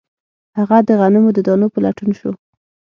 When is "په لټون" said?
1.73-2.09